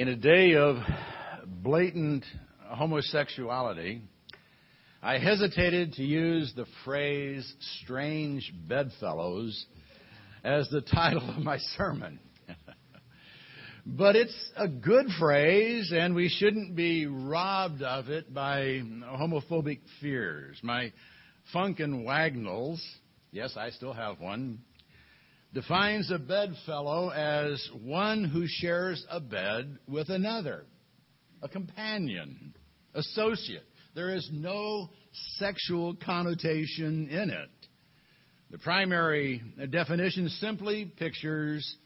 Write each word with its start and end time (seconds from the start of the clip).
In 0.00 0.08
a 0.08 0.16
day 0.16 0.54
of 0.54 0.78
blatant 1.46 2.24
homosexuality, 2.62 4.00
I 5.02 5.18
hesitated 5.18 5.92
to 5.92 6.02
use 6.02 6.54
the 6.56 6.64
phrase 6.86 7.54
strange 7.82 8.50
bedfellows 8.66 9.66
as 10.42 10.70
the 10.70 10.80
title 10.80 11.28
of 11.28 11.44
my 11.44 11.58
sermon. 11.76 12.18
but 13.84 14.16
it's 14.16 14.52
a 14.56 14.68
good 14.68 15.04
phrase, 15.18 15.92
and 15.94 16.14
we 16.14 16.30
shouldn't 16.30 16.74
be 16.74 17.04
robbed 17.04 17.82
of 17.82 18.08
it 18.08 18.32
by 18.32 18.80
homophobic 19.04 19.80
fears. 20.00 20.58
My 20.62 20.94
Funk 21.52 21.78
and 21.78 22.06
Wagnalls, 22.06 22.82
yes, 23.32 23.54
I 23.54 23.68
still 23.68 23.92
have 23.92 24.18
one, 24.18 24.60
defines 25.52 26.10
a 26.10 26.18
bedfellow 26.18 27.10
as 27.10 27.68
one 27.82 28.24
who 28.24 28.44
shares 28.46 29.04
a 29.10 29.20
bed 29.20 29.78
with 29.88 30.08
another, 30.08 30.64
a 31.42 31.48
companion, 31.48 32.54
associate. 32.94 33.64
There 33.94 34.14
is 34.14 34.28
no 34.32 34.90
sexual 35.36 35.96
connotation 35.96 37.08
in 37.10 37.30
it. 37.30 37.50
The 38.50 38.58
primary 38.58 39.42
definition 39.70 40.28
simply 40.28 40.86
pictures 40.96 41.76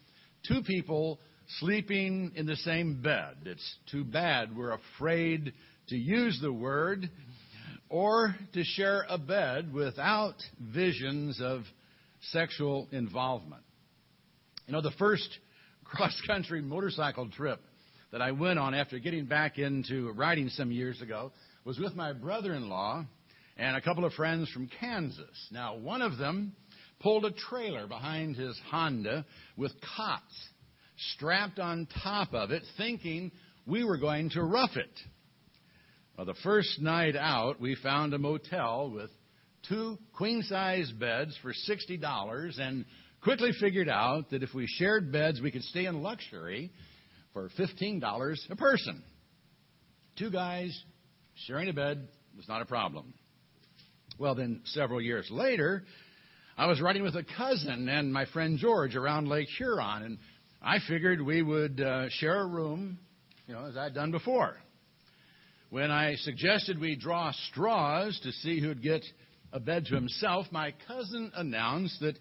two 0.46 0.62
people 0.62 1.20
sleeping 1.60 2.32
in 2.36 2.46
the 2.46 2.56
same 2.56 3.00
bed. 3.02 3.36
It's 3.44 3.76
too 3.90 4.04
bad 4.04 4.56
we're 4.56 4.72
afraid 4.72 5.52
to 5.88 5.96
use 5.96 6.38
the 6.40 6.52
word 6.52 7.10
or 7.88 8.34
to 8.54 8.64
share 8.64 9.04
a 9.08 9.18
bed 9.18 9.72
without 9.72 10.36
visions 10.58 11.40
of 11.40 11.62
sexual 12.30 12.88
involvement. 12.92 13.62
You 14.66 14.72
know, 14.72 14.80
the 14.80 14.92
first 14.92 15.28
cross 15.84 16.18
country 16.26 16.62
motorcycle 16.62 17.28
trip 17.30 17.60
that 18.12 18.22
I 18.22 18.32
went 18.32 18.58
on 18.58 18.74
after 18.74 18.98
getting 18.98 19.26
back 19.26 19.58
into 19.58 20.10
riding 20.12 20.48
some 20.48 20.70
years 20.70 21.00
ago 21.02 21.32
was 21.64 21.78
with 21.78 21.94
my 21.94 22.12
brother 22.12 22.54
in 22.54 22.68
law 22.68 23.04
and 23.56 23.76
a 23.76 23.80
couple 23.80 24.04
of 24.04 24.12
friends 24.12 24.50
from 24.50 24.68
Kansas. 24.80 25.48
Now, 25.50 25.76
one 25.76 26.02
of 26.02 26.18
them 26.18 26.54
pulled 27.00 27.24
a 27.24 27.30
trailer 27.30 27.86
behind 27.86 28.36
his 28.36 28.58
Honda 28.70 29.24
with 29.56 29.72
cots 29.96 30.48
strapped 31.14 31.58
on 31.58 31.88
top 32.02 32.32
of 32.34 32.50
it, 32.50 32.62
thinking 32.76 33.32
we 33.66 33.84
were 33.84 33.98
going 33.98 34.30
to 34.30 34.42
rough 34.42 34.76
it. 34.76 35.00
Well, 36.16 36.26
the 36.26 36.34
first 36.42 36.80
night 36.80 37.16
out, 37.16 37.60
we 37.60 37.74
found 37.74 38.14
a 38.14 38.18
motel 38.18 38.90
with 38.90 39.10
two 39.68 39.98
queen 40.16 40.42
size 40.42 40.90
beds 40.92 41.36
for 41.42 41.52
$60 41.52 42.60
and 42.60 42.84
quickly 43.22 43.52
figured 43.58 43.88
out 43.88 44.30
that 44.30 44.42
if 44.42 44.54
we 44.54 44.66
shared 44.66 45.10
beds, 45.10 45.40
we 45.40 45.50
could 45.50 45.62
stay 45.64 45.86
in 45.86 46.02
luxury 46.02 46.70
for 47.32 47.48
$15 47.58 48.50
a 48.50 48.56
person. 48.56 49.02
Two 50.18 50.30
guys 50.30 50.78
sharing 51.46 51.68
a 51.68 51.72
bed 51.72 52.08
was 52.36 52.46
not 52.48 52.62
a 52.62 52.66
problem. 52.66 53.14
Well, 54.18 54.34
then 54.34 54.60
several 54.66 55.00
years 55.00 55.26
later, 55.30 55.82
I 56.56 56.66
was 56.66 56.80
riding 56.80 57.02
with 57.02 57.16
a 57.16 57.24
cousin 57.36 57.88
and 57.88 58.12
my 58.12 58.26
friend 58.26 58.58
George 58.58 58.94
around 58.94 59.28
Lake 59.28 59.48
Huron, 59.58 60.02
and 60.04 60.18
I 60.62 60.78
figured 60.86 61.20
we 61.20 61.42
would 61.42 61.80
uh, 61.80 62.08
share 62.10 62.42
a 62.42 62.46
room, 62.46 62.98
you 63.48 63.54
know, 63.54 63.66
as 63.66 63.76
I'd 63.76 63.94
done 63.94 64.12
before. 64.12 64.56
When 65.70 65.90
I 65.90 66.14
suggested 66.14 66.78
we 66.78 66.94
draw 66.94 67.32
straws 67.50 68.20
to 68.22 68.30
see 68.30 68.60
who'd 68.60 68.80
get 68.80 69.04
a 69.54 69.60
bed 69.60 69.86
to 69.86 69.94
himself, 69.94 70.46
my 70.50 70.74
cousin 70.88 71.30
announced 71.34 72.00
that 72.00 72.18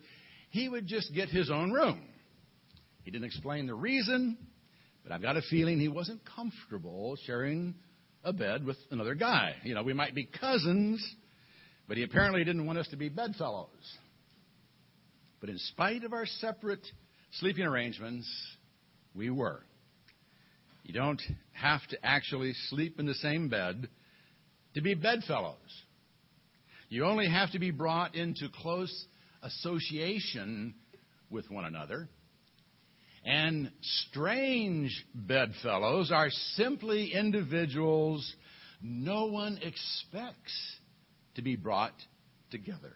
he 0.51 0.69
would 0.69 0.85
just 0.85 1.13
get 1.13 1.29
his 1.29 1.49
own 1.49 1.71
room. 1.71 1.99
He 3.01 3.11
didn't 3.11 3.25
explain 3.25 3.65
the 3.65 3.73
reason, 3.73 4.37
but 5.01 5.11
I've 5.11 5.21
got 5.23 5.35
a 5.35 5.41
feeling 5.41 5.79
he 5.79 5.87
wasn't 5.87 6.21
comfortable 6.23 7.17
sharing 7.25 7.73
a 8.23 8.31
bed 8.31 8.63
with 8.63 8.77
another 8.91 9.15
guy. 9.15 9.55
You 9.63 9.73
know, 9.73 9.81
we 9.81 9.93
might 9.93 10.13
be 10.13 10.25
cousins, 10.25 11.03
but 11.87 11.97
he 11.97 12.03
apparently 12.03 12.43
didn't 12.43 12.67
want 12.67 12.77
us 12.77 12.87
to 12.89 12.97
be 12.97 13.09
bedfellows. 13.09 13.67
But 15.41 15.49
in 15.49 15.57
spite 15.57 16.03
of 16.03 16.13
our 16.13 16.27
separate 16.27 16.85
sleeping 17.39 17.65
arrangements, 17.65 18.29
we 19.15 19.31
were. 19.31 19.63
You 20.83 20.93
don't 20.93 21.21
have 21.51 21.81
to 21.89 21.97
actually 22.05 22.53
sleep 22.69 22.99
in 22.99 23.07
the 23.07 23.15
same 23.15 23.49
bed 23.49 23.89
to 24.75 24.81
be 24.81 24.93
bedfellows. 24.93 25.57
You 26.93 27.05
only 27.05 27.27
have 27.27 27.49
to 27.53 27.59
be 27.59 27.71
brought 27.71 28.13
into 28.13 28.49
close 28.49 29.07
association 29.41 30.75
with 31.31 31.49
one 31.49 31.65
another. 31.65 32.07
And 33.25 33.71
strange 33.81 35.03
bedfellows 35.15 36.11
are 36.11 36.29
simply 36.29 37.11
individuals 37.11 38.31
no 38.79 39.25
one 39.25 39.57
expects 39.63 40.53
to 41.33 41.41
be 41.41 41.55
brought 41.55 41.95
together. 42.51 42.93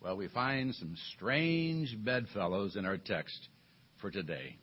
Well, 0.00 0.16
we 0.16 0.28
find 0.28 0.72
some 0.76 0.94
strange 1.16 1.96
bedfellows 1.98 2.76
in 2.76 2.86
our 2.86 2.96
text 2.96 3.48
for 4.00 4.12
today. 4.12 4.56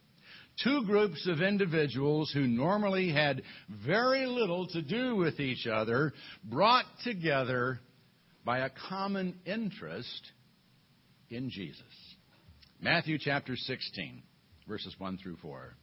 Two 0.62 0.84
groups 0.86 1.28
of 1.28 1.41
individuals 1.41 2.31
who 2.31 2.46
normally 2.46 3.12
had 3.12 3.41
very 3.86 4.28
little 4.28 4.68
to 4.68 4.81
do 4.81 5.16
with 5.16 5.40
each 5.40 5.66
other 5.66 6.14
brought 6.44 6.86
together 7.03 7.80
by 8.46 8.59
a 8.59 8.69
common 8.90 9.36
interest 9.46 10.31
in 11.30 11.50
Jesus. 11.50 11.81
Matthew 12.80 13.18
chapter 13.19 13.56
16, 13.56 14.22
verses 14.68 14.94
1 15.00 15.18
through 15.18 15.38
4. 15.38 15.74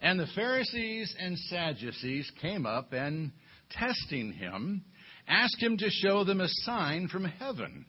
And 0.00 0.18
the 0.18 0.28
Pharisees 0.34 1.14
and 1.18 1.38
Sadducees 1.38 2.30
came 2.40 2.64
up 2.64 2.92
and, 2.92 3.32
testing 3.70 4.32
him, 4.32 4.84
asked 5.26 5.60
him 5.60 5.76
to 5.78 5.90
show 5.90 6.24
them 6.24 6.40
a 6.40 6.48
sign 6.48 7.08
from 7.08 7.24
heaven. 7.24 7.86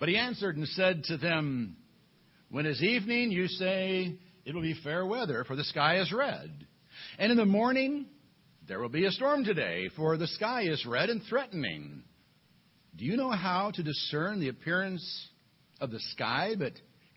But 0.00 0.08
he 0.08 0.16
answered 0.16 0.56
and 0.56 0.66
said 0.68 1.04
to 1.04 1.16
them, 1.16 1.76
When 2.50 2.66
is 2.66 2.82
evening, 2.82 3.30
you 3.30 3.46
say, 3.48 4.16
It 4.44 4.54
will 4.54 4.62
be 4.62 4.78
fair 4.82 5.06
weather, 5.06 5.44
for 5.44 5.56
the 5.56 5.64
sky 5.64 6.00
is 6.00 6.12
red. 6.12 6.50
And 7.18 7.32
in 7.32 7.38
the 7.38 7.46
morning, 7.46 8.06
there 8.68 8.80
will 8.80 8.88
be 8.88 9.06
a 9.06 9.10
storm 9.10 9.44
today, 9.44 9.88
for 9.96 10.16
the 10.16 10.26
sky 10.26 10.62
is 10.62 10.84
red 10.86 11.10
and 11.10 11.22
threatening. 11.28 12.02
Do 12.96 13.04
you 13.04 13.16
know 13.16 13.30
how 13.30 13.70
to 13.72 13.82
discern 13.82 14.40
the 14.40 14.48
appearance 14.48 15.28
of 15.80 15.90
the 15.90 16.00
sky, 16.00 16.54
but 16.58 16.72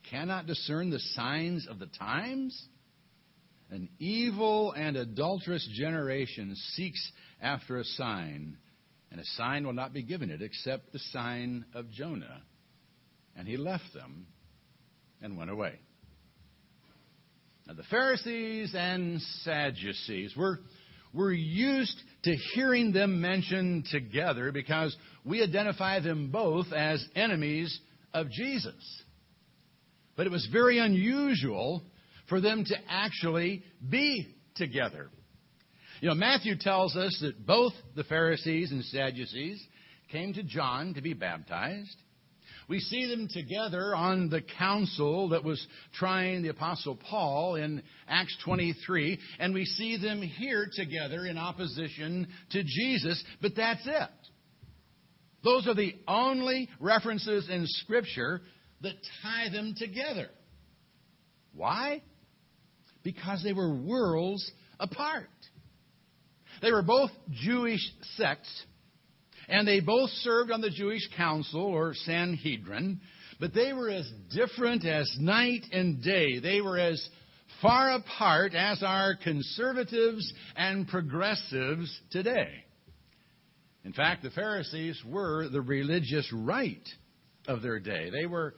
cannot 0.09 0.47
discern 0.47 0.89
the 0.89 0.99
signs 0.99 1.67
of 1.69 1.79
the 1.79 1.88
times? 1.88 2.67
An 3.69 3.89
evil 3.99 4.71
and 4.71 4.95
adulterous 4.95 5.67
generation 5.73 6.55
seeks 6.73 7.11
after 7.41 7.77
a 7.77 7.83
sign, 7.83 8.57
and 9.11 9.19
a 9.19 9.25
sign 9.35 9.65
will 9.65 9.73
not 9.73 9.94
be 9.94 10.03
given 10.03 10.29
it 10.29 10.41
except 10.41 10.94
the 10.94 10.99
sign 11.11 11.65
of 11.73 11.91
Jonah. 11.91 12.41
And 13.35 13.47
he 13.47 13.57
left 13.57 13.94
them 13.94 14.27
and 15.21 15.38
went 15.38 15.51
away. 15.51 15.79
Now, 17.67 17.73
the 17.73 17.83
Pharisees 17.83 18.73
and 18.73 19.22
Sadducees 19.44 20.33
were, 20.38 20.59
were 21.13 21.33
used 21.33 22.01
to 22.23 22.33
hearing 22.53 22.94
them 22.94 23.19
mentioned 23.19 23.88
together 23.91 24.53
because 24.53 24.95
we 25.25 25.44
identify 25.44 26.00
them 26.00 26.31
both 26.31 26.67
as 26.72 27.06
enemies 27.13 27.77
of 28.13 28.29
Jesus. 28.31 29.03
But 30.16 30.27
it 30.27 30.31
was 30.31 30.47
very 30.51 30.79
unusual 30.79 31.83
for 32.29 32.39
them 32.39 32.63
to 32.63 32.75
actually 32.89 33.63
be 33.88 34.33
together. 34.56 35.09
You 36.00 36.09
know, 36.09 36.16
Matthew 36.16 36.56
tells 36.57 36.95
us 36.95 37.17
that 37.22 37.45
both 37.45 37.73
the 37.95 38.06
Pharisees 38.06 38.72
and 38.72 38.83
Sadducees 38.85 39.61
came 40.09 40.33
to 40.35 40.44
John 40.44 40.94
to 40.94 41.01
be 41.01 41.13
baptized. 41.13 41.97
We 42.69 42.81
see 42.81 43.07
them 43.07 43.29
together 43.31 43.95
on 43.95 44.29
the 44.29 44.41
council 44.41 45.29
that 45.29 45.44
was 45.44 45.66
trying 45.94 46.41
the 46.41 46.50
Apostle 46.50 46.97
Paul 47.09 47.55
in 47.55 47.81
Acts 48.09 48.35
23, 48.44 49.18
and 49.39 49.53
we 49.53 49.63
see 49.63 49.97
them 49.97 50.21
here 50.21 50.68
together 50.74 51.25
in 51.25 51.38
opposition 51.38 52.27
to 52.51 52.63
Jesus, 52.63 53.24
but 53.41 53.56
that's 53.56 53.86
it. 53.86 54.09
Those 55.45 55.65
are 55.65 55.75
the 55.75 55.95
only 56.09 56.68
references 56.81 57.47
in 57.50 57.63
Scripture 57.68 58.41
that 58.81 58.95
tie 59.24 59.50
them 59.50 59.74
together. 59.77 60.27
Why? 61.53 62.01
Because 63.01 63.44
they 63.44 63.53
were 63.53 63.74
worlds 63.74 64.51
apart. 64.77 65.30
They 66.62 66.71
were 66.71 66.81
both 66.81 67.12
Jewish 67.31 67.81
sects 68.18 68.50
and 69.47 69.67
they 69.67 69.79
both 69.79 70.09
served 70.21 70.51
on 70.51 70.61
the 70.61 70.69
Jewish 70.69 71.07
council 71.15 71.61
or 71.61 71.94
Sanhedrin, 71.94 72.99
but 73.39 73.53
they 73.53 73.73
were 73.73 73.89
as 73.89 74.09
different 74.35 74.85
as 74.85 75.09
night 75.19 75.63
and 75.71 76.03
day. 76.03 76.39
They 76.39 76.61
were 76.61 76.77
as 76.77 77.07
far 77.61 77.91
apart 77.91 78.53
as 78.53 78.83
are 78.83 79.15
conservatives 79.15 80.31
and 80.55 80.88
progressives 80.88 81.97
today. 82.11 82.49
In 83.85 83.94
fact, 83.94 84.23
the 84.23 84.31
Pharisees 84.31 85.01
were 85.07 85.47
the 85.47 85.61
religious 85.61 86.29
right 86.33 86.88
of 87.47 87.61
their 87.61 87.79
day. 87.79 88.09
They 88.09 88.25
were 88.25 88.53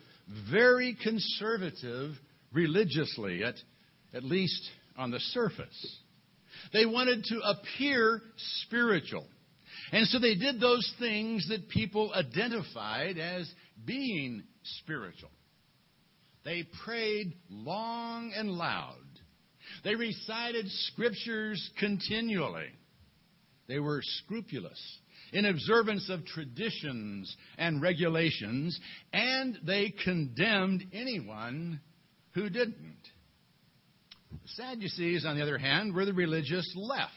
very 0.52 0.98
conservative 1.04 2.16
religiously, 2.52 3.44
at, 3.44 3.56
at 4.14 4.24
least 4.24 4.62
on 4.98 5.12
the 5.12 5.20
surface. 5.20 5.98
They 6.74 6.86
wanted 6.86 7.24
to 7.26 7.40
appear 7.42 8.22
spiritual. 8.64 9.28
And 9.92 10.08
so 10.08 10.20
they 10.20 10.36
did 10.36 10.60
those 10.60 10.92
things 11.00 11.48
that 11.50 11.70
people 11.70 12.14
identified 12.14 13.18
as 13.18 13.52
being 13.86 14.44
spiritual. 14.64 15.32
They 16.46 16.66
prayed 16.86 17.34
long 17.50 18.32
and 18.36 18.52
loud. 18.52 18.96
They 19.84 19.96
recited 19.96 20.66
scriptures 20.70 21.70
continually. 21.80 22.70
They 23.68 23.80
were 23.80 24.02
scrupulous 24.02 24.80
in 25.32 25.46
observance 25.46 26.10
of 26.10 26.26
traditions 26.26 27.36
and 27.58 27.82
regulations, 27.82 28.80
and 29.14 29.60
they 29.64 29.94
condemned 30.04 30.86
anyone 30.92 31.80
who 32.34 32.50
didn't. 32.50 32.98
The 34.32 34.48
Sadducees, 34.48 35.26
on 35.26 35.36
the 35.36 35.44
other 35.44 35.58
hand, 35.58 35.94
were 35.94 36.06
the 36.06 36.14
religious 36.14 36.72
left. 36.76 37.14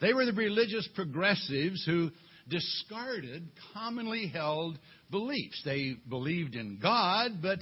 They 0.00 0.12
were 0.12 0.24
the 0.24 0.32
religious 0.32 0.88
progressives 0.94 1.84
who 1.84 2.10
discarded 2.48 3.48
commonly 3.74 4.28
held 4.28 4.78
beliefs. 5.10 5.60
They 5.64 5.94
believed 6.08 6.54
in 6.54 6.78
God, 6.80 7.42
but 7.42 7.58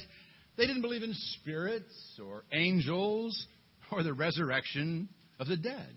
they 0.57 0.67
didn't 0.67 0.83
believe 0.83 1.03
in 1.03 1.15
spirits 1.41 2.21
or 2.23 2.45
angels 2.53 3.47
or 3.91 4.03
the 4.03 4.13
resurrection 4.13 5.09
of 5.39 5.49
the 5.49 5.57
dead. 5.57 5.95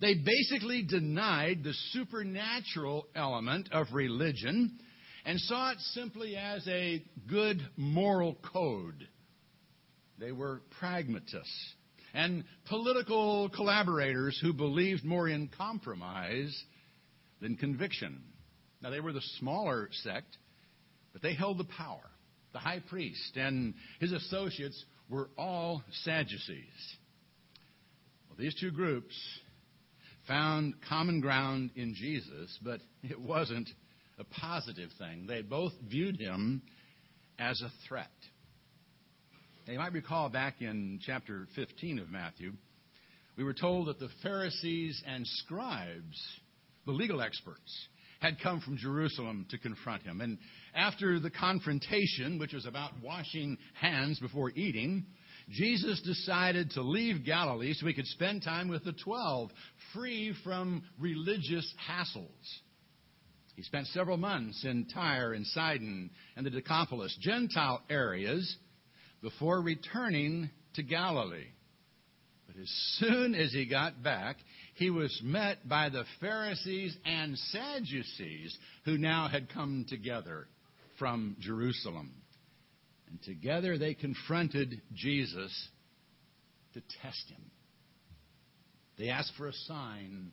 They 0.00 0.14
basically 0.14 0.82
denied 0.82 1.62
the 1.62 1.74
supernatural 1.92 3.06
element 3.14 3.68
of 3.72 3.86
religion 3.92 4.78
and 5.24 5.40
saw 5.40 5.72
it 5.72 5.78
simply 5.92 6.36
as 6.36 6.66
a 6.68 7.02
good 7.28 7.60
moral 7.76 8.36
code. 8.52 9.08
They 10.18 10.32
were 10.32 10.62
pragmatists 10.78 11.74
and 12.14 12.44
political 12.68 13.50
collaborators 13.50 14.38
who 14.40 14.52
believed 14.52 15.04
more 15.04 15.28
in 15.28 15.50
compromise 15.58 16.56
than 17.42 17.56
conviction. 17.56 18.22
Now, 18.80 18.90
they 18.90 19.00
were 19.00 19.12
the 19.12 19.22
smaller 19.38 19.88
sect, 20.04 20.38
but 21.12 21.22
they 21.22 21.34
held 21.34 21.58
the 21.58 21.64
power. 21.64 22.10
The 22.52 22.60
high 22.60 22.82
priest 22.88 23.36
and 23.36 23.74
his 23.98 24.12
associates 24.12 24.82
were 25.10 25.28
all 25.36 25.82
Sadducees. 26.04 26.96
Well, 28.28 28.36
these 28.38 28.54
two 28.60 28.70
groups 28.70 29.14
found 30.28 30.74
common 30.88 31.20
ground 31.20 31.70
in 31.74 31.94
Jesus, 31.94 32.58
but 32.62 32.80
it 33.02 33.20
wasn't 33.20 33.68
a 34.18 34.24
positive 34.24 34.90
thing. 34.98 35.26
They 35.26 35.42
both 35.42 35.72
viewed 35.88 36.18
him 36.18 36.62
as 37.38 37.60
a 37.60 37.72
threat. 37.88 38.06
Now, 39.66 39.72
you 39.72 39.78
might 39.78 39.94
recall 39.94 40.28
back 40.28 40.60
in 40.60 41.00
chapter 41.06 41.46
15 41.56 41.98
of 41.98 42.10
Matthew, 42.10 42.52
we 43.38 43.44
were 43.44 43.54
told 43.54 43.88
that 43.88 43.98
the 43.98 44.10
Pharisees 44.22 45.02
and 45.06 45.26
scribes, 45.26 46.22
the 46.84 46.92
legal 46.92 47.22
experts, 47.22 47.88
had 48.20 48.38
come 48.42 48.60
from 48.60 48.76
Jerusalem 48.76 49.46
to 49.50 49.56
confront 49.56 50.02
him. 50.02 50.20
And 50.20 50.36
after 50.74 51.18
the 51.18 51.30
confrontation, 51.30 52.38
which 52.38 52.52
was 52.52 52.66
about 52.66 52.90
washing 53.02 53.56
hands 53.72 54.20
before 54.20 54.50
eating, 54.50 55.06
Jesus 55.48 56.02
decided 56.02 56.72
to 56.72 56.82
leave 56.82 57.24
Galilee 57.24 57.72
so 57.72 57.86
he 57.86 57.94
could 57.94 58.06
spend 58.08 58.42
time 58.42 58.68
with 58.68 58.84
the 58.84 58.92
twelve, 58.92 59.50
free 59.94 60.34
from 60.44 60.82
religious 61.00 61.74
hassles. 61.88 62.60
He 63.56 63.62
spent 63.62 63.86
several 63.88 64.18
months 64.18 64.62
in 64.64 64.88
Tyre 64.92 65.32
and 65.32 65.46
Sidon 65.46 66.10
and 66.36 66.44
the 66.44 66.50
Decapolis, 66.50 67.16
Gentile 67.22 67.82
areas, 67.88 68.58
before 69.24 69.62
returning 69.62 70.50
to 70.74 70.82
Galilee. 70.82 71.46
But 72.46 72.60
as 72.60 72.68
soon 72.98 73.34
as 73.34 73.52
he 73.52 73.64
got 73.64 74.02
back, 74.02 74.36
he 74.74 74.90
was 74.90 75.18
met 75.24 75.66
by 75.66 75.88
the 75.88 76.04
Pharisees 76.20 76.94
and 77.06 77.38
Sadducees 77.38 78.56
who 78.84 78.98
now 78.98 79.28
had 79.28 79.48
come 79.48 79.86
together 79.88 80.46
from 80.98 81.36
Jerusalem. 81.40 82.12
And 83.08 83.20
together 83.22 83.78
they 83.78 83.94
confronted 83.94 84.82
Jesus 84.92 85.68
to 86.74 86.82
test 87.00 87.30
him. 87.30 87.50
They 88.98 89.08
asked 89.08 89.32
for 89.38 89.48
a 89.48 89.52
sign 89.52 90.32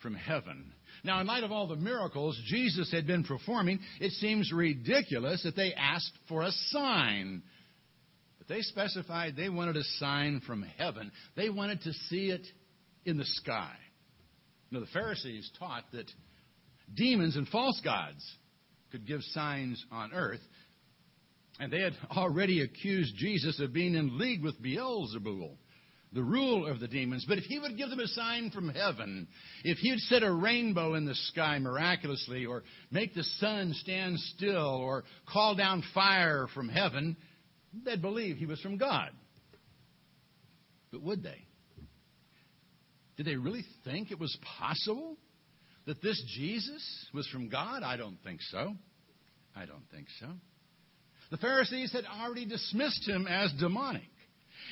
from 0.00 0.14
heaven. 0.14 0.72
Now, 1.04 1.20
in 1.20 1.26
light 1.26 1.44
of 1.44 1.52
all 1.52 1.66
the 1.66 1.76
miracles 1.76 2.40
Jesus 2.46 2.90
had 2.90 3.06
been 3.06 3.24
performing, 3.24 3.80
it 4.00 4.12
seems 4.12 4.52
ridiculous 4.52 5.42
that 5.42 5.56
they 5.56 5.74
asked 5.74 6.12
for 6.28 6.42
a 6.42 6.52
sign. 6.70 7.42
But 8.46 8.54
they 8.54 8.62
specified 8.62 9.36
they 9.36 9.48
wanted 9.48 9.76
a 9.76 9.84
sign 9.98 10.40
from 10.46 10.62
heaven. 10.78 11.10
They 11.36 11.50
wanted 11.50 11.82
to 11.82 11.92
see 12.08 12.30
it 12.30 12.46
in 13.04 13.16
the 13.16 13.24
sky. 13.24 13.72
Now, 14.70 14.80
the 14.80 14.86
Pharisees 14.86 15.50
taught 15.58 15.84
that 15.92 16.10
demons 16.94 17.36
and 17.36 17.46
false 17.48 17.80
gods 17.84 18.24
could 18.90 19.06
give 19.06 19.22
signs 19.22 19.84
on 19.92 20.12
earth. 20.12 20.40
And 21.58 21.72
they 21.72 21.80
had 21.80 21.94
already 22.10 22.62
accused 22.62 23.16
Jesus 23.16 23.60
of 23.60 23.72
being 23.72 23.94
in 23.94 24.18
league 24.18 24.42
with 24.42 24.62
Beelzebul, 24.62 25.56
the 26.12 26.22
ruler 26.22 26.70
of 26.70 26.80
the 26.80 26.88
demons. 26.88 27.24
But 27.26 27.38
if 27.38 27.44
he 27.44 27.58
would 27.58 27.78
give 27.78 27.88
them 27.88 28.00
a 28.00 28.06
sign 28.08 28.50
from 28.50 28.68
heaven, 28.68 29.28
if 29.64 29.78
he 29.78 29.90
would 29.90 30.00
set 30.00 30.22
a 30.22 30.32
rainbow 30.32 30.94
in 30.94 31.06
the 31.06 31.14
sky 31.14 31.58
miraculously, 31.58 32.44
or 32.44 32.62
make 32.90 33.14
the 33.14 33.24
sun 33.24 33.72
stand 33.74 34.18
still, 34.34 34.76
or 34.76 35.04
call 35.32 35.54
down 35.54 35.82
fire 35.94 36.46
from 36.54 36.68
heaven, 36.68 37.16
they'd 37.84 38.02
believe 38.02 38.36
he 38.36 38.46
was 38.46 38.60
from 38.60 38.78
God. 38.78 39.10
But 40.90 41.02
would 41.02 41.22
they? 41.22 41.46
Did 43.16 43.26
they 43.26 43.36
really 43.36 43.64
think 43.84 44.10
it 44.10 44.20
was 44.20 44.36
possible 44.58 45.16
that 45.86 46.02
this 46.02 46.22
Jesus 46.36 47.08
was 47.14 47.26
from 47.28 47.48
God? 47.48 47.82
I 47.82 47.96
don't 47.96 48.18
think 48.22 48.40
so. 48.42 48.74
I 49.54 49.64
don't 49.64 49.88
think 49.90 50.06
so. 50.20 50.26
The 51.30 51.38
Pharisees 51.38 51.92
had 51.92 52.04
already 52.04 52.44
dismissed 52.44 53.08
him 53.08 53.26
as 53.26 53.52
demonic. 53.58 54.02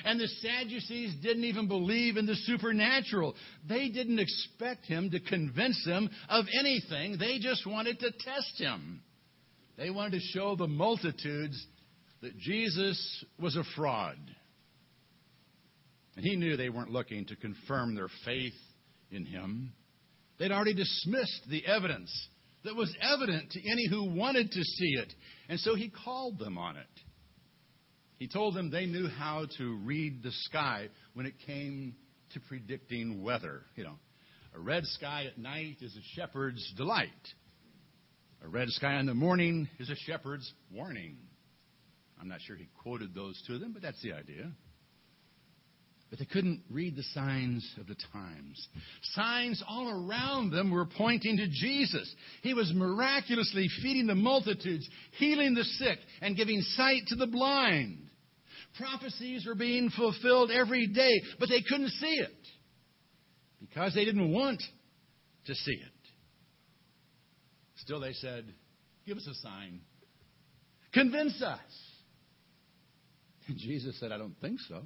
And 0.05 0.19
the 0.19 0.27
Sadducees 0.27 1.15
didn't 1.23 1.45
even 1.45 1.69
believe 1.69 2.17
in 2.17 2.27
the 2.27 2.35
supernatural. 2.35 3.35
They 3.69 3.89
didn't 3.89 4.19
expect 4.19 4.87
him 4.87 5.11
to 5.11 5.21
convince 5.21 5.83
them 5.85 6.11
of 6.29 6.47
anything. 6.59 7.17
They 7.19 7.39
just 7.39 7.67
wanted 7.67 8.01
to 8.01 8.11
test 8.11 8.59
him. 8.59 9.03
They 9.77 9.91
wanted 9.91 10.21
to 10.21 10.27
show 10.33 10.57
the 10.57 10.67
multitudes 10.67 11.65
that 12.25 12.39
Jesus 12.39 13.25
was 13.39 13.55
a 13.55 13.65
fraud. 13.77 14.17
And 16.17 16.25
he 16.25 16.37
knew 16.37 16.57
they 16.57 16.71
weren't 16.71 16.91
looking 16.91 17.27
to 17.27 17.37
confirm 17.37 17.95
their 17.95 18.09
faith 18.25 18.55
in 19.11 19.27
him. 19.27 19.75
They'd 20.39 20.51
already 20.51 20.73
dismissed 20.73 21.43
the 21.51 21.67
evidence 21.67 22.11
that 22.65 22.75
was 22.75 22.95
evident 23.03 23.51
to 23.51 23.71
any 23.71 23.87
who 23.91 24.15
wanted 24.15 24.51
to 24.51 24.63
see 24.63 24.95
it. 24.95 25.13
And 25.51 25.61
so 25.61 25.75
he 25.75 25.91
called 25.91 26.39
them 26.39 26.57
on 26.57 26.79
it. 26.79 26.87
He 28.19 28.27
told 28.27 28.55
them 28.55 28.71
they 28.71 28.87
knew 28.87 29.07
how 29.07 29.45
to 29.59 29.77
read 29.85 30.23
the 30.23 30.33
sky 30.33 30.89
when 31.13 31.27
it 31.27 31.35
came 31.47 31.95
to 32.33 32.41
predicting 32.41 33.23
weather. 33.23 33.61
You 33.77 33.85
know, 33.85 33.99
a 34.55 34.61
red 34.61 34.87
sky 34.87 35.27
at 35.27 35.37
night 35.37 35.77
is 35.83 35.95
a 35.95 36.19
shepherd's 36.19 36.73
delight. 36.75 37.11
A 38.43 38.49
red 38.49 38.71
sky 38.71 38.99
in 38.99 39.05
the 39.05 39.15
morning 39.15 39.69
is 39.79 39.91
a 39.91 39.97
shepherd's 40.07 40.51
warning. 40.73 41.19
I'm 42.25 42.31
not 42.31 42.41
sure 42.41 42.57
he 42.57 42.69
quoted 42.83 43.15
those 43.15 43.39
to 43.49 43.59
them, 43.59 43.75
but 43.75 43.83
that's 43.83 44.01
the 44.01 44.15
idea. 44.15 44.51
But 46.09 46.19
they 46.19 46.25
couldn't 46.25 46.63
read 46.71 46.97
the 46.97 47.03
signs 47.03 47.71
of 47.79 47.87
the 47.87 47.97
times. 48.15 48.67
Signs 49.13 49.63
all 49.69 49.91
around 49.91 50.51
them 50.51 50.71
were 50.71 50.87
pointing 50.87 51.37
to 51.37 51.47
Jesus. 51.49 52.15
He 52.43 52.55
was 52.55 52.73
miraculously 52.75 53.69
feeding 53.83 54.07
the 54.07 54.15
multitudes, 54.15 54.89
healing 55.19 55.53
the 55.53 55.65
sick, 55.65 55.99
and 56.23 56.35
giving 56.35 56.63
sight 56.63 57.03
to 57.09 57.17
the 57.17 57.27
blind. 57.27 58.09
Prophecies 58.79 59.45
were 59.45 59.55
being 59.55 59.91
fulfilled 59.91 60.51
every 60.51 60.87
day, 60.87 61.21
but 61.39 61.51
they 61.51 61.61
couldn't 61.61 61.91
see 61.91 62.21
it 62.21 62.49
because 63.61 63.93
they 63.93 64.07
didn't 64.07 64.33
want 64.33 64.63
to 65.45 65.55
see 65.55 65.73
it. 65.73 65.93
Still, 67.77 68.01
they 68.01 68.15
said, 68.15 68.47
Give 69.07 69.19
us 69.19 69.27
a 69.27 69.35
sign. 69.47 69.83
Convince 70.95 71.43
us. 71.43 71.59
And 73.49 73.57
Jesus 73.59 73.99
said, 74.01 74.13
I 74.13 74.19
don't 74.19 74.39
think 74.41 74.61
so. 74.69 74.83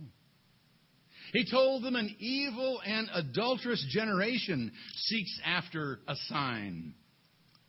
He 1.33 1.45
told 1.51 1.83
them 1.83 1.97
an 1.97 2.15
evil 2.19 2.81
and 2.85 3.09
adulterous 3.13 3.85
generation 3.91 4.73
seeks 4.95 5.41
after 5.45 6.01
a 6.09 6.15
sign, 6.29 6.95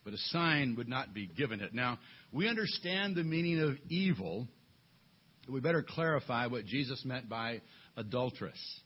but 0.04 0.14
a 0.14 0.18
sign 0.18 0.76
would 0.76 0.88
not 0.88 1.12
be 1.12 1.26
given 1.26 1.60
it. 1.60 1.74
Now, 1.74 1.98
we 2.32 2.48
understand 2.48 3.16
the 3.16 3.24
meaning 3.24 3.60
of 3.60 3.76
evil. 3.88 4.48
We 5.48 5.60
better 5.60 5.84
clarify 5.86 6.46
what 6.46 6.64
Jesus 6.64 7.04
meant 7.04 7.28
by 7.28 7.60
adulterous. 7.96 8.80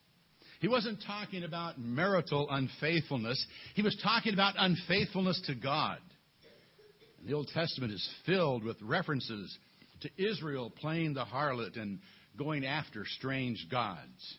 He 0.60 0.68
wasn't 0.68 1.02
talking 1.06 1.44
about 1.44 1.78
marital 1.78 2.48
unfaithfulness. 2.50 3.44
He 3.74 3.82
was 3.82 3.96
talking 4.02 4.32
about 4.32 4.54
unfaithfulness 4.58 5.40
to 5.46 5.54
God. 5.54 5.98
And 7.18 7.28
the 7.28 7.34
Old 7.34 7.48
Testament 7.52 7.92
is 7.92 8.08
filled 8.24 8.64
with 8.64 8.80
references 8.80 9.56
to 10.00 10.10
Israel 10.16 10.70
playing 10.70 11.14
the 11.14 11.24
harlot 11.24 11.80
and 11.80 12.00
going 12.36 12.64
after 12.64 13.04
strange 13.04 13.66
gods. 13.70 14.38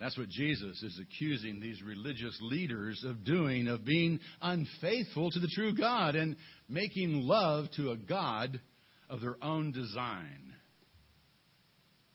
That's 0.00 0.18
what 0.18 0.28
Jesus 0.28 0.82
is 0.82 1.00
accusing 1.00 1.60
these 1.60 1.82
religious 1.82 2.36
leaders 2.42 3.04
of 3.06 3.24
doing, 3.24 3.68
of 3.68 3.84
being 3.84 4.20
unfaithful 4.42 5.30
to 5.30 5.40
the 5.40 5.50
true 5.54 5.74
God 5.74 6.16
and 6.16 6.36
making 6.68 7.22
love 7.22 7.66
to 7.76 7.92
a 7.92 7.96
God 7.96 8.60
of 9.08 9.20
their 9.20 9.36
own 9.42 9.72
design. 9.72 10.52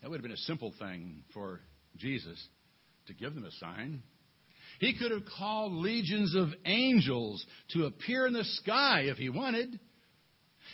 That 0.02 0.10
would 0.10 0.18
have 0.18 0.24
been 0.24 0.32
a 0.32 0.38
simple 0.38 0.74
thing 0.80 1.24
for 1.34 1.62
Jesus 1.98 2.42
to 3.08 3.14
give 3.14 3.34
them 3.34 3.46
a 3.46 3.52
sign. 3.52 4.04
He 4.80 4.98
could 4.98 5.12
have 5.12 5.24
called 5.38 5.74
legions 5.74 6.36
of 6.36 6.50
angels 6.66 7.46
to 7.72 7.86
appear 7.86 8.28
in 8.28 8.34
the 8.34 8.46
sky 8.46 9.04
if 9.06 9.18
he 9.18 9.30
wanted. 9.30 9.80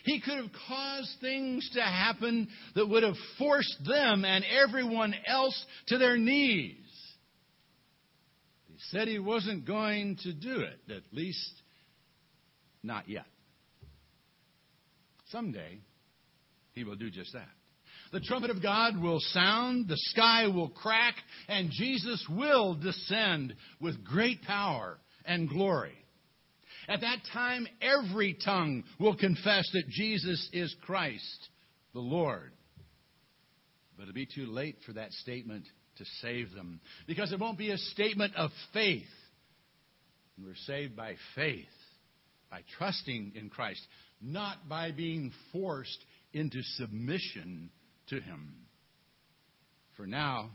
He 0.04 0.22
could 0.22 0.36
have 0.36 0.52
caused 0.68 1.10
things 1.22 1.70
to 1.74 1.82
happen 1.82 2.48
that 2.76 2.88
would 2.88 3.04
have 3.04 3.16
forced 3.38 3.78
them 3.86 4.26
and 4.26 4.46
everyone 4.64 5.16
else 5.26 5.66
to 5.88 5.98
their 5.98 6.18
knees. 6.18 6.78
He 8.68 8.76
said 8.90 9.08
he 9.08 9.20
wasn't 9.20 9.66
going 9.66 10.18
to 10.24 10.34
do 10.34 10.60
it, 10.60 10.80
at 10.92 11.04
least 11.12 11.62
not 12.84 13.10
yet. 13.10 13.26
Someday, 15.32 15.80
he 16.74 16.84
will 16.84 16.96
do 16.96 17.10
just 17.10 17.34
that. 17.34 17.48
The 18.12 18.20
trumpet 18.20 18.52
of 18.52 18.62
God 18.62 19.02
will 19.02 19.20
sound, 19.20 19.88
the 19.88 19.98
sky 19.98 20.48
will 20.48 20.70
crack, 20.70 21.16
and 21.48 21.72
Jesus 21.72 22.26
will 22.30 22.76
descend 22.76 23.56
with 23.82 24.06
great 24.06 24.44
power 24.44 25.00
and 25.26 25.50
glory. 25.50 26.05
At 26.88 27.02
that 27.02 27.20
time, 27.34 27.68
every 27.82 28.38
tongue 28.46 28.84
will 29.00 29.16
confess 29.16 29.70
that 29.74 29.90
Jesus 29.90 30.50
is 30.54 30.76
Christ, 30.86 31.50
the 31.94 32.00
Lord. 32.00 32.52
But 33.98 34.04
it'll 34.04 34.14
be 34.14 34.28
too 34.28 34.46
late 34.46 34.78
for 34.86 34.94
that 34.94 35.12
statement 35.14 35.66
to 35.98 36.06
save 36.22 36.52
them 36.54 36.82
because 37.08 37.32
it 37.32 37.40
won't 37.40 37.58
be 37.58 37.72
a 37.72 37.78
statement 37.78 38.36
of 38.36 38.52
faith. 38.74 39.04
We're 40.38 40.56
saved 40.68 40.96
by 40.96 41.16
faith, 41.34 41.66
by 42.52 42.62
trusting 42.78 43.34
in 43.36 43.50
Christ, 43.50 43.82
not 44.22 44.68
by 44.68 44.92
being 44.92 45.32
forced 45.54 46.04
into 46.34 46.62
submission 46.76 47.70
to 48.10 48.20
Him. 48.20 48.56
For 49.96 50.06
now, 50.06 50.50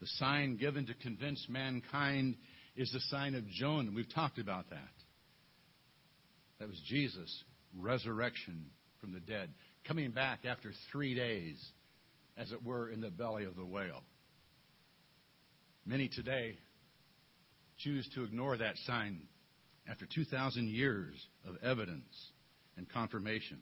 the 0.00 0.06
sign 0.18 0.56
given 0.56 0.86
to 0.86 0.94
convince 0.94 1.46
mankind 1.48 2.36
is 2.76 2.90
the 2.92 3.00
sign 3.00 3.34
of 3.34 3.48
Jonah. 3.48 3.90
We've 3.94 4.12
talked 4.12 4.38
about 4.38 4.68
that. 4.70 4.93
That 6.58 6.68
was 6.68 6.80
Jesus' 6.86 7.44
resurrection 7.76 8.66
from 9.00 9.12
the 9.12 9.20
dead, 9.20 9.50
coming 9.86 10.12
back 10.12 10.44
after 10.44 10.72
three 10.90 11.14
days, 11.14 11.62
as 12.36 12.52
it 12.52 12.64
were, 12.64 12.88
in 12.90 13.00
the 13.00 13.10
belly 13.10 13.44
of 13.44 13.56
the 13.56 13.64
whale. 13.64 14.02
Many 15.84 16.08
today 16.08 16.56
choose 17.78 18.08
to 18.14 18.24
ignore 18.24 18.56
that 18.56 18.76
sign 18.86 19.22
after 19.88 20.06
2,000 20.06 20.68
years 20.68 21.14
of 21.46 21.56
evidence 21.62 22.30
and 22.76 22.88
confirmation, 22.88 23.60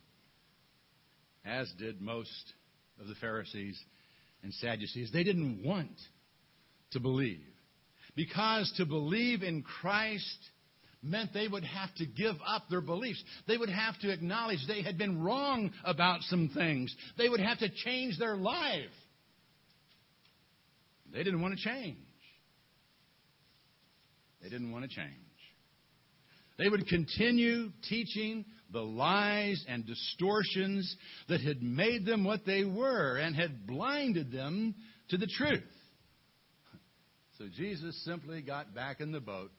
as 1.44 1.72
did 1.78 2.00
most 2.00 2.52
of 3.00 3.08
the 3.08 3.14
Pharisees 3.16 3.78
and 4.42 4.52
Sadducees. 4.54 5.11
They 5.12 5.25
didn't 5.25 5.64
want 5.64 5.99
to 6.92 7.00
believe. 7.00 7.40
Because 8.14 8.72
to 8.76 8.84
believe 8.84 9.42
in 9.42 9.62
Christ 9.62 10.38
meant 11.02 11.32
they 11.35 11.49
would 11.49 11.64
have 11.64 11.92
to 11.97 12.06
give 12.06 12.37
up 12.47 12.64
their 12.71 12.80
beliefs. 12.80 13.23
They 13.49 13.56
would 13.56 13.68
have 13.68 13.99
to 14.00 14.11
acknowledge 14.11 14.59
they 14.66 14.82
had 14.82 14.97
been 14.97 15.21
wrong 15.23 15.73
about 15.85 16.23
some 16.23 16.50
things. 16.54 16.94
They 17.18 17.28
would 17.28 17.40
have 17.40 17.59
to 17.59 17.68
change 17.85 18.18
their 18.18 18.37
life. 18.37 18.85
They 21.12 21.23
didn't 21.23 21.42
want 21.42 21.59
to 21.59 21.62
change. 21.62 21.99
They 24.42 24.49
didn't 24.49 24.73
want 24.73 24.88
to 24.88 24.94
change. 24.94 25.09
They 26.59 26.68
would 26.68 26.87
continue 26.87 27.71
teaching 27.88 28.44
the 28.73 28.80
lies 28.80 29.64
and 29.68 29.87
distortions 29.87 30.97
that 31.28 31.40
had 31.40 31.62
made 31.62 32.06
them 32.06 32.25
what 32.25 32.47
they 32.47 32.64
were 32.64 33.16
and 33.16 33.37
had 33.37 33.66
blinded 33.66 34.32
them 34.32 34.75
to 35.11 35.18
the 35.18 35.26
truth. 35.26 35.62
So 37.38 37.47
Jesus 37.54 38.02
simply 38.04 38.40
got 38.40 38.75
back 38.75 39.00
in 39.00 39.12
the 39.12 39.21
boat 39.21 39.50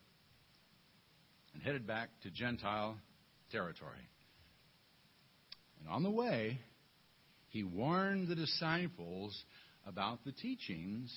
headed 1.63 1.87
back 1.87 2.09
to 2.23 2.29
Gentile 2.29 2.97
territory. 3.51 4.09
And 5.79 5.89
on 5.89 6.03
the 6.03 6.11
way, 6.11 6.59
he 7.49 7.63
warned 7.63 8.27
the 8.27 8.35
disciples 8.35 9.41
about 9.85 10.23
the 10.25 10.31
teachings 10.31 11.15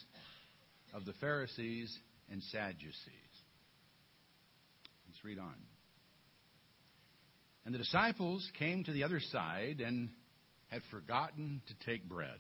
of 0.95 1.05
the 1.05 1.15
Pharisees 1.15 1.97
and 2.31 2.43
Sadducees. 2.43 2.93
Let's 5.09 5.25
read 5.25 5.39
on. 5.39 5.55
And 7.65 7.75
the 7.75 7.79
disciples 7.79 8.49
came 8.59 8.85
to 8.85 8.93
the 8.93 9.05
other 9.05 9.21
side 9.21 9.81
and 9.81 10.11
had 10.69 10.83
forgotten 10.91 11.63
to 11.67 11.87
take 11.91 12.09
bread. 12.09 12.39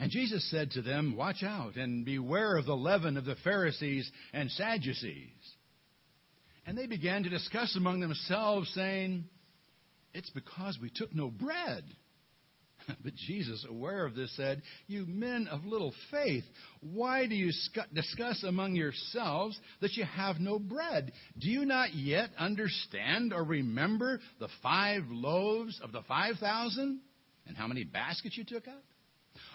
And 0.00 0.10
Jesus 0.10 0.48
said 0.50 0.72
to 0.72 0.82
them, 0.82 1.16
Watch 1.16 1.44
out 1.44 1.76
and 1.76 2.04
beware 2.04 2.56
of 2.56 2.66
the 2.66 2.76
leaven 2.76 3.16
of 3.16 3.24
the 3.24 3.36
Pharisees 3.44 4.10
and 4.32 4.50
Sadducees. 4.50 5.28
And 6.66 6.78
they 6.78 6.86
began 6.86 7.24
to 7.24 7.28
discuss 7.28 7.74
among 7.76 8.00
themselves, 8.00 8.70
saying, 8.74 9.24
It's 10.14 10.30
because 10.30 10.78
we 10.80 10.90
took 10.94 11.14
no 11.14 11.30
bread. 11.30 11.84
But 13.02 13.14
Jesus, 13.14 13.64
aware 13.68 14.04
of 14.04 14.14
this, 14.14 14.34
said, 14.36 14.62
You 14.86 15.06
men 15.06 15.48
of 15.48 15.64
little 15.64 15.94
faith, 16.10 16.44
why 16.80 17.26
do 17.26 17.34
you 17.34 17.52
discuss 17.94 18.42
among 18.42 18.74
yourselves 18.74 19.58
that 19.80 19.92
you 19.92 20.04
have 20.04 20.40
no 20.40 20.58
bread? 20.58 21.12
Do 21.38 21.48
you 21.48 21.64
not 21.64 21.94
yet 21.94 22.30
understand 22.38 23.32
or 23.32 23.44
remember 23.44 24.20
the 24.40 24.48
five 24.62 25.02
loaves 25.10 25.80
of 25.82 25.92
the 25.92 26.02
five 26.02 26.36
thousand 26.38 27.00
and 27.46 27.56
how 27.56 27.66
many 27.66 27.84
baskets 27.84 28.36
you 28.36 28.44
took 28.44 28.68
up? 28.68 28.84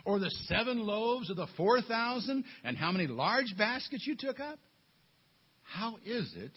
Or 0.06 0.20
the 0.20 0.32
seven 0.48 0.80
loaves 0.80 1.30
of 1.30 1.38
the 1.38 1.48
four 1.58 1.82
thousand 1.82 2.46
and 2.64 2.78
how 2.78 2.92
many 2.92 3.08
large 3.08 3.56
baskets 3.58 4.08
you 4.08 4.16
took 4.18 4.40
up? 4.40 4.60
How 5.64 5.98
is 6.06 6.34
it 6.36 6.52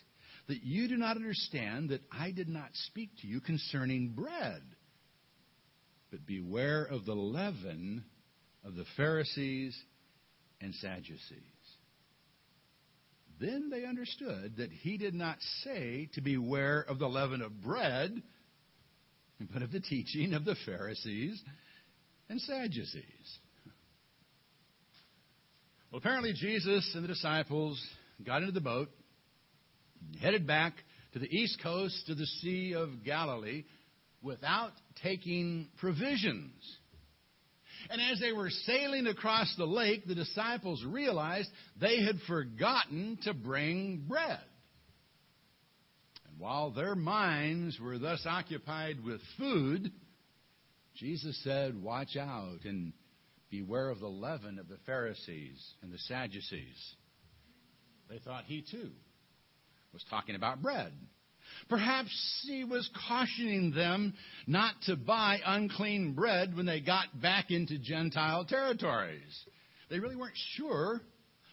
that 0.50 0.64
you 0.64 0.88
do 0.88 0.96
not 0.96 1.16
understand 1.16 1.90
that 1.90 2.02
I 2.10 2.32
did 2.32 2.48
not 2.48 2.70
speak 2.72 3.10
to 3.22 3.28
you 3.28 3.40
concerning 3.40 4.14
bread? 4.16 4.62
But 6.10 6.26
beware 6.26 6.82
of 6.82 7.04
the 7.04 7.14
leaven 7.14 8.04
of 8.64 8.74
the 8.74 8.84
Pharisees 8.96 9.80
and 10.60 10.74
Sadducees. 10.74 11.20
Then 13.40 13.70
they 13.70 13.84
understood 13.84 14.56
that 14.58 14.72
he 14.72 14.98
did 14.98 15.14
not 15.14 15.36
say 15.62 16.10
to 16.14 16.20
beware 16.20 16.80
of 16.80 16.98
the 16.98 17.08
leaven 17.08 17.42
of 17.42 17.62
bread, 17.62 18.20
but 19.52 19.62
of 19.62 19.70
the 19.70 19.78
teaching 19.78 20.34
of 20.34 20.44
the 20.44 20.56
Pharisees 20.66 21.40
and 22.28 22.40
Sadducees. 22.40 23.38
Well, 25.92 25.98
apparently, 25.98 26.32
Jesus 26.32 26.90
and 26.96 27.04
the 27.04 27.08
disciples 27.08 27.80
got 28.26 28.42
into 28.42 28.52
the 28.52 28.60
boat, 28.60 28.90
headed 30.20 30.46
back 30.46 30.74
to 31.12 31.18
the 31.18 31.28
east 31.28 31.60
coast 31.62 32.08
of 32.08 32.18
the 32.18 32.26
Sea 32.26 32.74
of 32.74 33.04
Galilee 33.04 33.64
without 34.22 34.72
taking 35.02 35.68
provisions. 35.78 36.52
And 37.88 38.00
as 38.00 38.20
they 38.20 38.32
were 38.32 38.50
sailing 38.50 39.06
across 39.06 39.52
the 39.56 39.64
lake, 39.64 40.06
the 40.06 40.14
disciples 40.14 40.84
realized 40.84 41.48
they 41.80 42.02
had 42.02 42.20
forgotten 42.26 43.18
to 43.24 43.32
bring 43.32 44.04
bread. 44.06 44.40
And 46.28 46.38
while 46.38 46.70
their 46.70 46.94
minds 46.94 47.78
were 47.80 47.98
thus 47.98 48.24
occupied 48.26 49.02
with 49.02 49.20
food, 49.38 49.90
Jesus 50.96 51.42
said, 51.42 51.82
Watch 51.82 52.16
out 52.16 52.64
and 52.64 52.92
beware 53.50 53.88
of 53.88 54.00
the 54.00 54.08
leaven 54.08 54.58
of 54.58 54.68
the 54.68 54.78
Pharisees 54.84 55.74
and 55.82 55.90
the 55.90 55.98
Sadducees. 55.98 56.94
They 58.10 58.18
thought 58.18 58.44
he 58.44 58.62
too 58.70 58.90
was 59.92 60.04
talking 60.10 60.34
about 60.34 60.62
bread. 60.62 60.92
Perhaps 61.68 62.44
he 62.46 62.64
was 62.64 62.88
cautioning 63.08 63.72
them 63.72 64.14
not 64.46 64.74
to 64.86 64.96
buy 64.96 65.38
unclean 65.44 66.14
bread 66.14 66.56
when 66.56 66.66
they 66.66 66.80
got 66.80 67.20
back 67.20 67.50
into 67.50 67.78
Gentile 67.78 68.44
territories. 68.44 69.44
They 69.88 69.98
really 69.98 70.16
weren't 70.16 70.38
sure 70.54 71.00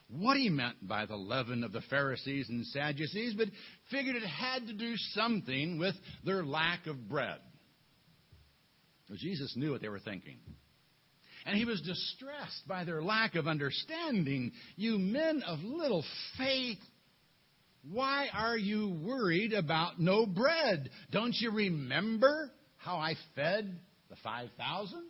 what 0.10 0.38
he 0.38 0.50
meant 0.50 0.88
by 0.88 1.06
the 1.06 1.16
leaven 1.16 1.64
of 1.64 1.74
the 1.74 1.82
Pharisees 1.82 2.48
and 2.50 2.66
Sadducees, 2.68 3.34
but 3.36 3.50
figured 3.92 4.16
it 4.16 4.24
had 4.24 4.68
to 4.68 4.74
do 4.74 4.94
something 5.14 5.80
with 5.80 5.96
their 6.24 6.44
lack 6.44 6.88
of 6.88 7.10
bread. 7.10 7.40
Well, 9.10 9.18
Jesus 9.18 9.54
knew 9.56 9.72
what 9.72 9.82
they 9.82 9.90
were 9.90 10.00
thinking. 10.00 10.38
And 11.46 11.58
he 11.58 11.66
was 11.66 11.82
distressed 11.82 12.68
by 12.68 12.84
their 12.84 13.02
lack 13.02 13.36
of 13.36 13.48
understanding. 13.48 14.52
You 14.76 14.98
men 14.98 15.44
of 15.44 15.60
little 15.60 16.04
faith, 16.38 16.80
why 17.92 18.28
are 18.34 18.58
you 18.58 18.98
worried 19.02 19.54
about 19.54 20.00
no 20.00 20.26
bread? 20.26 20.90
Don't 21.12 21.36
you 21.40 21.52
remember 21.52 22.52
how 22.78 22.98
I 22.98 23.16
fed 23.36 23.80
the 24.10 24.16
5,000? 24.24 25.04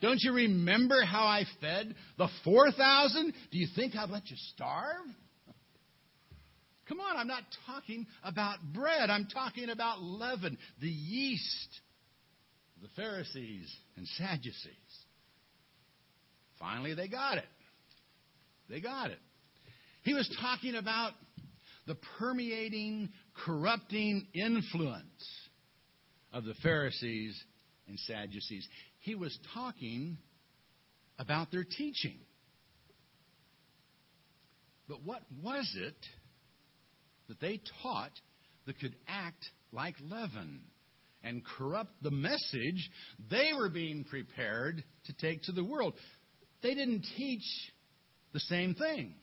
Don't 0.00 0.20
you 0.20 0.32
remember 0.32 1.04
how 1.04 1.24
I 1.24 1.44
fed 1.60 1.94
the 2.16 2.28
4,000? 2.44 3.32
Do 3.50 3.58
you 3.58 3.66
think 3.74 3.96
I'd 3.96 4.10
let 4.10 4.30
you 4.30 4.36
starve? 4.54 5.06
Come 6.88 7.00
on, 7.00 7.16
I'm 7.16 7.26
not 7.26 7.42
talking 7.66 8.06
about 8.22 8.58
bread. 8.72 9.10
I'm 9.10 9.26
talking 9.26 9.68
about 9.68 10.00
leaven, 10.00 10.56
the 10.80 10.88
yeast 10.88 11.80
the 12.82 12.88
Pharisees 12.96 13.74
and 13.96 14.06
Sadducees. 14.06 14.74
Finally, 16.58 16.94
they 16.94 17.08
got 17.08 17.38
it. 17.38 17.46
They 18.68 18.80
got 18.80 19.10
it. 19.10 19.18
He 20.02 20.14
was 20.14 20.28
talking 20.40 20.74
about 20.74 21.12
the 21.88 21.96
permeating, 22.18 23.08
corrupting 23.44 24.28
influence 24.34 25.48
of 26.32 26.44
the 26.44 26.54
Pharisees 26.62 27.42
and 27.88 27.98
Sadducees. 28.00 28.68
He 29.00 29.14
was 29.14 29.36
talking 29.54 30.18
about 31.18 31.50
their 31.50 31.64
teaching. 31.64 32.18
But 34.86 35.02
what 35.02 35.22
was 35.42 35.74
it 35.76 35.96
that 37.28 37.40
they 37.40 37.60
taught 37.82 38.12
that 38.66 38.78
could 38.78 38.94
act 39.08 39.44
like 39.72 39.94
leaven 40.08 40.60
and 41.24 41.42
corrupt 41.44 42.02
the 42.02 42.10
message 42.10 42.90
they 43.30 43.50
were 43.58 43.70
being 43.70 44.04
prepared 44.04 44.84
to 45.06 45.12
take 45.14 45.42
to 45.44 45.52
the 45.52 45.64
world? 45.64 45.94
They 46.62 46.74
didn't 46.74 47.06
teach 47.16 47.44
the 48.34 48.40
same 48.40 48.74
things. 48.74 49.14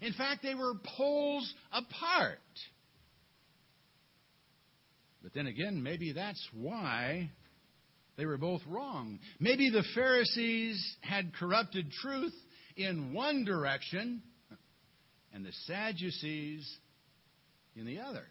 In 0.00 0.12
fact, 0.14 0.42
they 0.42 0.54
were 0.54 0.74
poles 0.96 1.52
apart. 1.72 2.38
But 5.22 5.34
then 5.34 5.46
again, 5.46 5.82
maybe 5.82 6.12
that's 6.12 6.46
why 6.54 7.30
they 8.16 8.26
were 8.26 8.38
both 8.38 8.62
wrong. 8.66 9.18
Maybe 9.38 9.70
the 9.70 9.84
Pharisees 9.94 10.96
had 11.02 11.34
corrupted 11.34 11.90
truth 11.90 12.34
in 12.76 13.12
one 13.12 13.44
direction 13.44 14.22
and 15.32 15.44
the 15.44 15.52
Sadducees 15.66 16.68
in 17.76 17.86
the 17.86 18.00
other. 18.00 18.24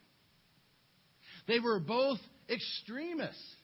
They 1.47 1.59
were 1.59 1.79
both 1.79 2.19
extremists. 2.49 3.55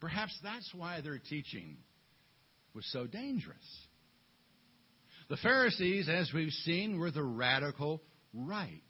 Perhaps 0.00 0.38
that's 0.42 0.70
why 0.74 1.00
their 1.00 1.18
teaching 1.18 1.76
was 2.74 2.84
so 2.92 3.06
dangerous. 3.06 3.83
The 5.28 5.36
Pharisees, 5.38 6.08
as 6.08 6.32
we've 6.32 6.52
seen, 6.52 6.98
were 6.98 7.10
the 7.10 7.22
radical 7.22 8.02
right. 8.32 8.82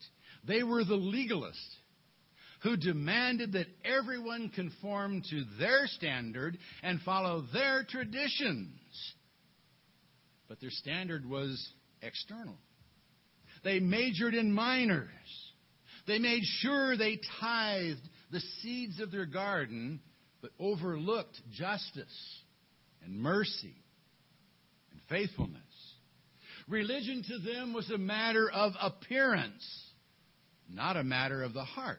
They 0.47 0.63
were 0.63 0.85
the 0.85 0.97
legalists 0.97 1.77
who 2.63 2.77
demanded 2.77 3.53
that 3.53 3.67
everyone 3.85 4.49
conform 4.49 5.23
to 5.31 5.45
their 5.59 5.87
standard 5.87 6.59
and 6.83 7.01
follow 7.03 7.45
their 7.53 7.85
traditions. 7.85 8.79
But 10.49 10.61
their 10.61 10.71
standard 10.71 11.29
was 11.29 11.73
external. 12.03 12.57
They 13.63 13.81
majored 13.81 14.35
in 14.35 14.53
minors. 14.53 15.09
They 16.07 16.19
made 16.19 16.43
sure 16.43 16.97
they 16.97 17.19
tithed 17.41 18.09
the 18.31 18.41
seeds 18.63 19.01
of 19.01 19.11
their 19.11 19.27
garden, 19.27 20.01
but 20.43 20.51
overlooked 20.59 21.41
justice 21.53 22.43
and 23.05 23.19
mercy 23.19 23.75
and 24.91 25.01
faithfulness. 25.09 25.64
Religion 26.69 27.23
to 27.29 27.39
them 27.39 27.73
was 27.73 27.91
a 27.91 27.99
matter 27.99 28.51
of 28.51 28.73
appearance, 28.81 29.65
not 30.69 30.97
a 30.97 31.05
matter 31.05 31.43
of 31.43 31.53
the 31.53 31.65
heart. 31.65 31.99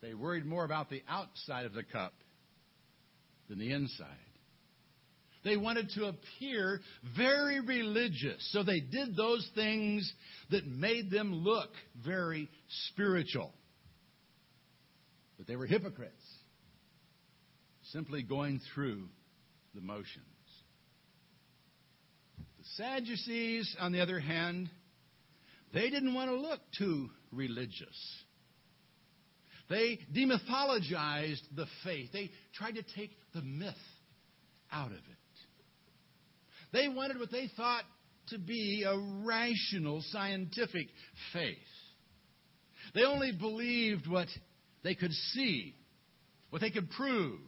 They 0.00 0.14
worried 0.14 0.46
more 0.46 0.64
about 0.64 0.88
the 0.88 1.02
outside 1.08 1.66
of 1.66 1.74
the 1.74 1.82
cup 1.82 2.14
than 3.48 3.58
the 3.58 3.72
inside. 3.72 4.06
They 5.42 5.56
wanted 5.56 5.90
to 5.94 6.06
appear 6.06 6.80
very 7.16 7.60
religious, 7.60 8.46
so 8.52 8.62
they 8.62 8.80
did 8.80 9.16
those 9.16 9.48
things 9.54 10.10
that 10.50 10.66
made 10.66 11.10
them 11.10 11.32
look 11.32 11.70
very 12.04 12.48
spiritual. 12.88 13.52
But 15.38 15.46
they 15.46 15.56
were 15.56 15.66
hypocrites, 15.66 16.12
simply 17.92 18.22
going 18.22 18.60
through 18.74 19.08
the 19.74 19.80
motions. 19.80 20.26
The 22.60 22.66
Sadducees, 22.76 23.74
on 23.80 23.92
the 23.92 24.00
other 24.00 24.20
hand, 24.20 24.68
they 25.72 25.88
didn't 25.88 26.12
want 26.12 26.30
to 26.30 26.36
look 26.36 26.60
too 26.76 27.08
religious. 27.32 28.22
They 29.70 29.98
demythologized 30.14 31.40
the 31.56 31.64
faith. 31.84 32.10
They 32.12 32.30
tried 32.52 32.74
to 32.74 32.82
take 32.82 33.12
the 33.32 33.40
myth 33.40 33.72
out 34.70 34.90
of 34.90 34.98
it. 34.98 35.00
They 36.70 36.88
wanted 36.88 37.18
what 37.18 37.30
they 37.30 37.48
thought 37.56 37.84
to 38.28 38.38
be 38.38 38.84
a 38.86 38.94
rational, 39.24 40.02
scientific 40.10 40.88
faith. 41.32 41.56
They 42.94 43.04
only 43.04 43.32
believed 43.32 44.06
what 44.06 44.28
they 44.84 44.94
could 44.94 45.12
see, 45.12 45.74
what 46.50 46.60
they 46.60 46.70
could 46.70 46.90
prove, 46.90 47.40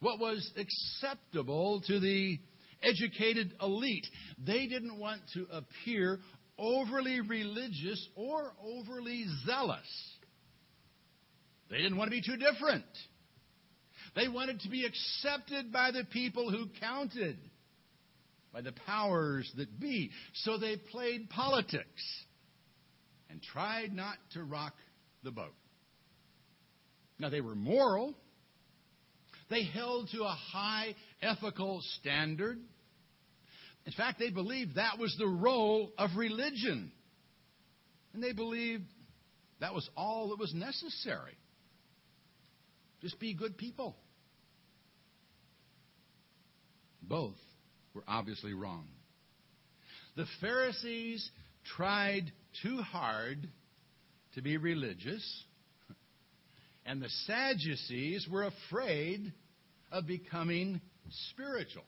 what 0.00 0.18
was 0.18 0.50
acceptable 0.56 1.82
to 1.88 2.00
the 2.00 2.38
educated 2.84 3.54
elite. 3.60 4.06
They 4.38 4.66
didn't 4.66 4.98
want 4.98 5.20
to 5.34 5.46
appear 5.50 6.20
overly 6.58 7.20
religious 7.20 8.08
or 8.14 8.52
overly 8.62 9.26
zealous. 9.46 9.86
They 11.70 11.78
didn't 11.78 11.96
want 11.96 12.10
to 12.10 12.16
be 12.16 12.22
too 12.22 12.36
different. 12.36 12.84
They 14.14 14.28
wanted 14.28 14.60
to 14.60 14.68
be 14.68 14.84
accepted 14.84 15.72
by 15.72 15.90
the 15.90 16.04
people 16.04 16.50
who 16.50 16.66
counted, 16.80 17.38
by 18.52 18.60
the 18.60 18.72
powers 18.86 19.50
that 19.56 19.80
be. 19.80 20.10
So 20.34 20.58
they 20.58 20.76
played 20.76 21.30
politics 21.30 22.24
and 23.28 23.42
tried 23.42 23.92
not 23.92 24.16
to 24.34 24.44
rock 24.44 24.74
the 25.24 25.32
boat. 25.32 25.54
Now, 27.18 27.30
they 27.30 27.40
were 27.40 27.54
moral. 27.54 28.14
They 29.50 29.64
held 29.64 30.08
to 30.10 30.22
a 30.22 30.36
high 30.52 30.94
ethical 31.22 31.80
standard. 32.00 32.58
In 33.86 33.92
fact, 33.92 34.18
they 34.18 34.30
believed 34.30 34.76
that 34.76 34.98
was 34.98 35.14
the 35.18 35.26
role 35.26 35.92
of 35.98 36.10
religion. 36.16 36.90
And 38.12 38.22
they 38.22 38.32
believed 38.32 38.84
that 39.60 39.74
was 39.74 39.88
all 39.96 40.30
that 40.30 40.38
was 40.38 40.54
necessary. 40.54 41.36
Just 43.02 43.18
be 43.20 43.34
good 43.34 43.58
people. 43.58 43.96
Both 47.02 47.36
were 47.92 48.04
obviously 48.08 48.54
wrong. 48.54 48.86
The 50.16 50.26
Pharisees 50.40 51.28
tried 51.76 52.32
too 52.62 52.78
hard 52.78 53.48
to 54.34 54.42
be 54.42 54.56
religious, 54.56 55.44
and 56.86 57.02
the 57.02 57.08
Sadducees 57.26 58.26
were 58.30 58.44
afraid 58.44 59.32
of 59.92 60.06
becoming 60.06 60.80
spiritual. 61.30 61.84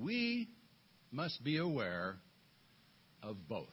We 0.00 0.48
must 1.10 1.42
be 1.42 1.58
aware 1.58 2.16
of 3.22 3.36
both. 3.48 3.66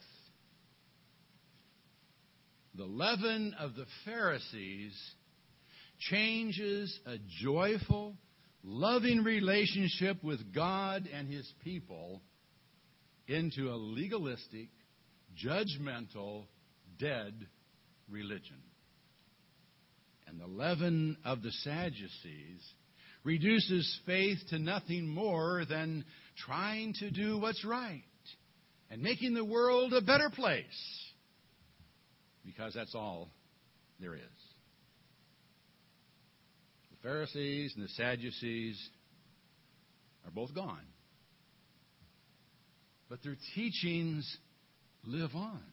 The 2.75 2.85
leaven 2.85 3.55
of 3.59 3.75
the 3.75 3.85
Pharisees 4.03 4.93
changes 5.99 6.99
a 7.05 7.17
joyful, 7.41 8.15
loving 8.63 9.23
relationship 9.23 10.23
with 10.23 10.53
God 10.53 11.07
and 11.13 11.31
His 11.31 11.49
people 11.63 12.21
into 13.27 13.69
a 13.69 13.75
legalistic, 13.75 14.69
judgmental, 15.41 16.45
dead 16.99 17.33
religion. 18.09 18.61
And 20.27 20.39
the 20.39 20.47
leaven 20.47 21.17
of 21.23 21.43
the 21.43 21.51
Sadducees 21.51 22.61
reduces 23.25 23.99
faith 24.05 24.37
to 24.49 24.59
nothing 24.59 25.07
more 25.07 25.65
than 25.67 26.05
trying 26.45 26.93
to 26.93 27.09
do 27.09 27.39
what's 27.39 27.65
right 27.65 28.03
and 28.89 29.01
making 29.01 29.33
the 29.33 29.43
world 29.43 29.93
a 29.93 30.01
better 30.01 30.29
place. 30.29 30.63
Because 32.45 32.73
that's 32.75 32.93
all 32.93 33.29
there 33.99 34.13
is. 34.13 34.21
The 36.91 36.97
Pharisees 37.01 37.73
and 37.75 37.83
the 37.83 37.89
Sadducees 37.89 38.89
are 40.23 40.31
both 40.31 40.53
gone. 40.53 40.85
But 43.09 43.23
their 43.23 43.35
teachings 43.55 44.37
live 45.03 45.33
on 45.35 45.63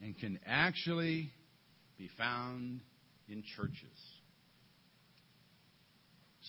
and 0.00 0.18
can 0.18 0.38
actually 0.46 1.30
be 1.98 2.08
found 2.16 2.80
in 3.28 3.42
churches. 3.56 4.17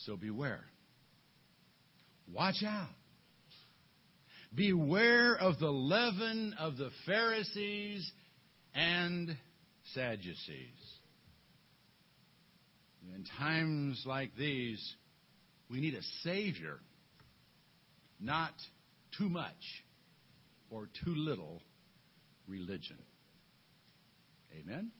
So 0.05 0.15
beware. 0.15 0.63
Watch 2.31 2.63
out. 2.65 2.89
Beware 4.53 5.35
of 5.35 5.59
the 5.59 5.71
leaven 5.71 6.55
of 6.59 6.77
the 6.77 6.89
Pharisees 7.05 8.09
and 8.73 9.35
Sadducees. 9.93 10.37
In 13.15 13.25
times 13.37 14.03
like 14.05 14.35
these, 14.37 14.95
we 15.69 15.81
need 15.81 15.93
a 15.95 16.03
Savior, 16.23 16.79
not 18.19 18.53
too 19.17 19.29
much 19.29 19.53
or 20.69 20.87
too 21.03 21.13
little 21.15 21.61
religion. 22.47 22.97
Amen? 24.59 24.91